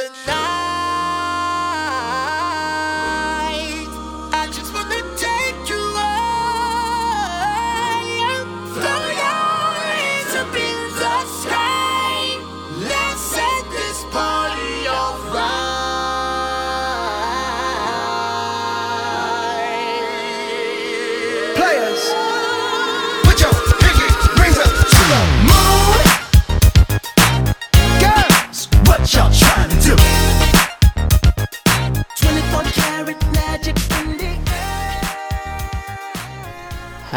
[0.00, 0.49] tonight.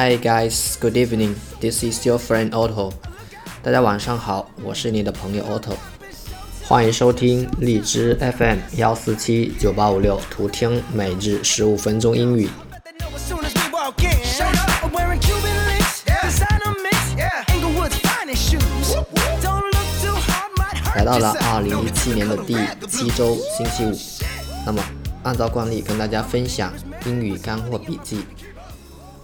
[0.04, 1.34] Hi guys, good evening.
[1.62, 2.92] This is your friend Otto.
[3.62, 5.78] 大家晚上好，我是你的朋友 Otto。
[6.68, 12.50] 欢迎收听荔枝 FM 幺四七九八五六，图听每日十五分钟英语。
[20.96, 22.58] 来到了二零一七年的第
[22.90, 23.98] 七周星期五，
[24.66, 24.84] 那么
[25.24, 26.74] 按照惯例跟大家分享
[27.06, 28.26] 英语干货笔记。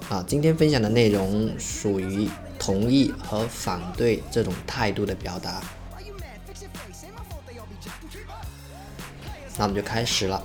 [0.09, 5.61] 啊，今天分享的内容属于同意和反对这种态度的表达。
[9.55, 10.43] 那我们就开始了。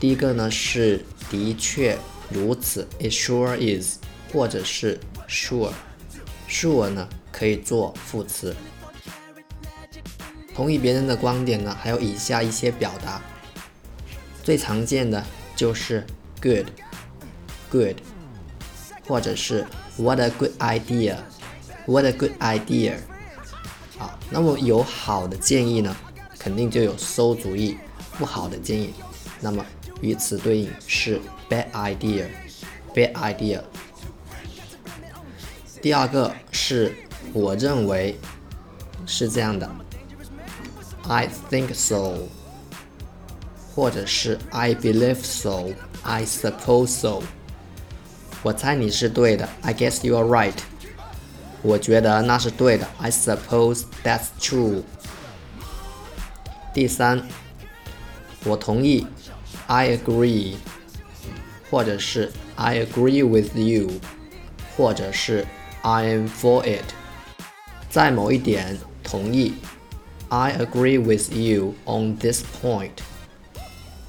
[0.00, 1.98] 第一个呢是的确
[2.30, 3.98] 如此，it sure is，
[4.32, 8.56] 或者是 sure，sure 呢可以做副词。
[10.54, 13.20] 同意别人的观点呢，还有以下一些表达。
[14.42, 15.22] 最常见的
[15.54, 16.06] 就是
[16.40, 17.96] good，good。
[19.06, 19.64] 或者是
[19.96, 22.94] What a good idea，What a good idea，
[23.98, 25.96] 啊，那么有好的建议呢，
[26.38, 27.76] 肯定就有馊主意；
[28.18, 28.92] 不好的建议，
[29.40, 29.64] 那么
[30.00, 33.60] 与此对应是 bad idea，bad idea。
[35.80, 36.92] 第二个是
[37.32, 38.18] 我认为
[39.06, 39.70] 是这样的
[41.06, 42.14] ，I think so，
[43.74, 47.22] 或者是 I believe so，I suppose so。
[48.45, 50.55] 我猜你是对的，I guess you are right。
[51.61, 54.81] 我觉得那是对的，I suppose that's true。
[56.73, 57.21] 第三，
[58.45, 59.05] 我同意，
[59.67, 60.55] I agree，
[61.69, 63.91] 或者是 I agree with you，
[64.75, 65.45] 或者是
[65.81, 66.85] I am for it。
[67.89, 69.53] 在某一点同意，
[70.29, 72.91] I agree with you on this point，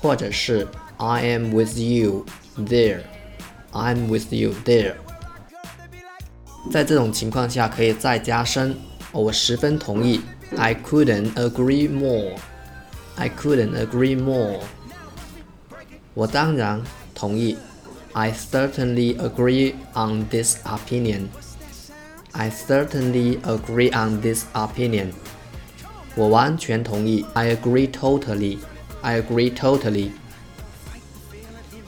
[0.01, 2.25] 或者是 I am with you
[2.57, 3.03] there。
[3.73, 4.95] I'm with you there。
[6.71, 8.77] 在这种情况下，可以再加深，
[9.11, 10.21] 我十分同意。
[10.57, 12.37] I couldn't agree more.
[13.17, 14.61] I couldn't agree more.
[16.15, 16.83] 我当然
[17.15, 17.57] 同意。
[18.13, 21.29] I certainly agree on this opinion.
[22.33, 25.13] I certainly agree on this opinion.
[26.15, 27.25] 我完全同意。
[27.33, 28.59] I agree totally.
[29.01, 30.11] I agree totally.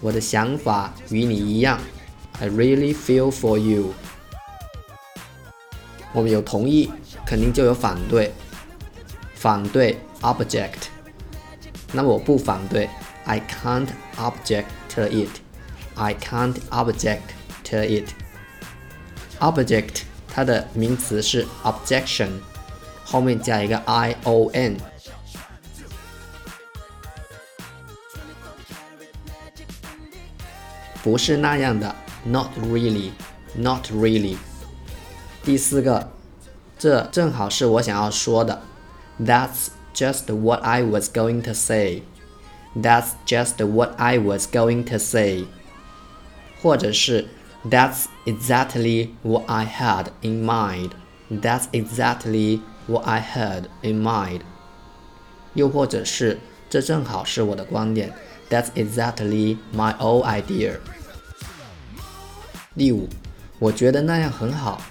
[0.01, 1.81] 我的想法与你一样，
[2.41, 3.95] I really feel for you。
[6.13, 6.91] 我们有同意，
[7.27, 8.33] 肯定就有反对，
[9.35, 10.89] 反对 object。
[11.93, 12.89] 那么我不反对，
[13.25, 17.21] I can't object to it。I can't object
[17.71, 22.29] to it。object 它的名词是 objection，
[23.05, 24.77] 后面加一个 i o n。
[31.03, 34.37] 不是那样的，not really，not really。
[35.43, 36.11] 第四个，
[36.79, 38.63] 这正好是我想要说的，
[39.21, 45.45] That's just what I was going to say。That's just what I was going to say。
[46.63, 47.29] 或者是
[47.65, 54.41] That's exactly what I had in mind。That's exactly what I had in mind。
[55.55, 58.13] 又或者是这正好是我的观点。
[58.51, 60.79] That's exactly my old idea。
[62.77, 63.09] 第五，
[63.59, 64.83] 我觉得那样很好。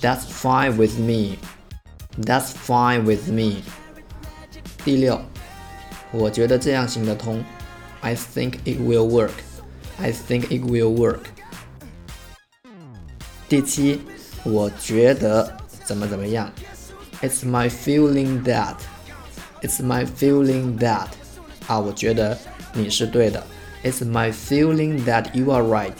[0.00, 3.62] That's fine with me。That's fine with me。
[4.84, 5.22] 第六，
[6.12, 7.44] 我觉得这样行得通。
[8.00, 11.20] I think it will work。I think it will work。
[13.48, 14.02] 第七，
[14.44, 16.52] 我觉得怎么怎么样。
[17.22, 21.08] It's my feeling that。It's my feeling that。
[21.69, 22.37] 啊，我觉得。
[22.73, 23.43] 你是对的。
[23.83, 25.93] It's my feeling that you are right。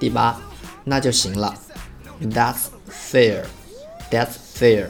[0.00, 0.40] 第八，
[0.84, 1.54] 那就行了。
[2.20, 3.44] That's fair。
[4.10, 4.88] That's fair。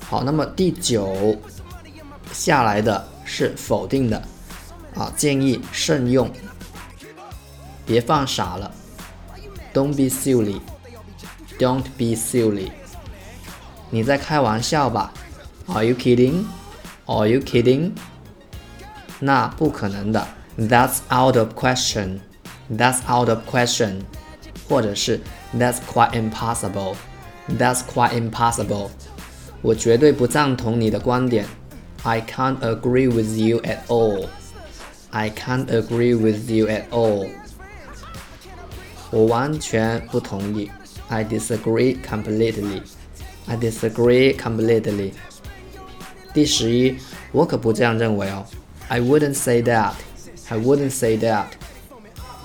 [0.00, 1.38] 好，那么第九
[2.32, 4.22] 下来的是否定的
[4.94, 6.30] 啊，建议慎用，
[7.86, 8.70] 别犯傻了。
[9.72, 10.60] Don't be silly。
[11.58, 12.70] Don't be silly。
[13.88, 15.14] 你在开玩笑吧
[15.66, 16.44] ？Are you kidding？
[17.05, 17.91] Are you kidding？
[19.19, 20.27] 那不可能的。
[20.57, 22.19] That's out of question.
[22.71, 24.01] That's out of question.
[24.67, 25.19] 或者是
[25.57, 26.95] That's quite impossible.
[27.49, 28.89] That's quite impossible.
[29.61, 31.45] 我绝对不赞同你的观点。
[32.03, 34.27] I can't agree with you at all.
[35.11, 37.29] I can't agree with you at all.
[39.11, 40.71] 我完全不同意。
[41.09, 42.81] I disagree completely.
[43.45, 45.11] I disagree completely.
[46.36, 46.94] 第十一，
[47.32, 48.44] 我可不这样认为哦。
[48.88, 49.92] I wouldn't say that.
[50.50, 51.46] I wouldn't say that.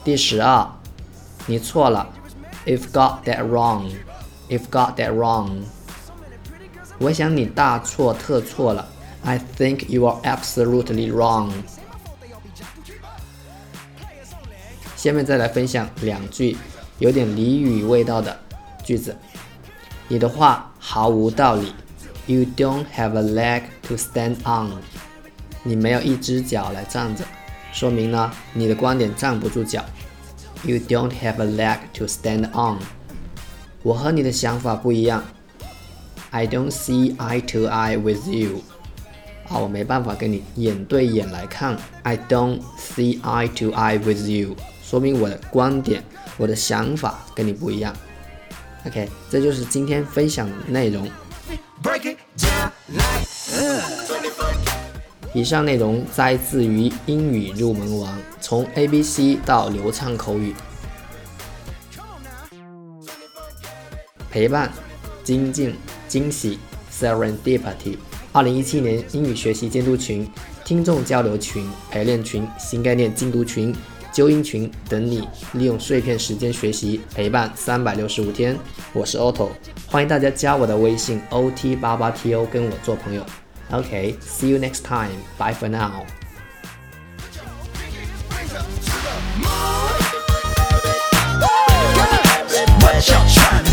[0.05, 0.65] 第十二，
[1.45, 2.07] 你错了。
[2.65, 3.91] You've got that wrong.
[4.47, 5.63] You've got that wrong.
[6.99, 8.87] 我想你大错特错了。
[9.23, 11.51] I think you are absolutely wrong.
[14.95, 16.55] 下面再来分享两句
[16.99, 18.39] 有点俚语味道的
[18.85, 19.17] 句子。
[20.07, 21.73] 你的话毫无道理。
[22.27, 24.81] You don't have a leg to stand on。
[25.63, 27.23] 你没有一只脚来站着，
[27.73, 29.83] 说明呢你的观点站不住脚。
[30.63, 32.79] You don't have a leg to stand on。
[33.83, 35.23] 我和你的想法不一样。
[36.29, 38.61] I don't see eye to eye with you。
[39.49, 41.77] 啊，我没办法跟你眼对眼来看。
[42.03, 46.03] I don't see eye to eye with you，说明我的观点、
[46.37, 47.93] 我的想法跟你不一样。
[48.85, 51.05] OK，这就是今天分享的内容。
[51.81, 53.27] Break it down like
[55.33, 60.53] 以上内容摘自于英语入门王，从 A B C 到流畅口语。
[64.29, 64.69] 陪伴、
[65.23, 65.73] 精进、
[66.07, 66.59] 惊喜
[66.91, 67.97] ，Serendipity。
[68.33, 70.29] 二零一七年英语学习监督群、
[70.65, 73.73] 听众交流群、陪练群、新概念精读群。
[74.11, 78.57] 纠音群等你，利用碎片时间学习，陪伴三百六十五天。
[78.91, 79.49] 我是 Otto，
[79.87, 83.25] 欢迎大家加我的微信 O T 八八 T O 跟我做朋友。
[83.71, 86.05] OK，see、you next time，bye for now。
[92.81, 93.70] What you trying to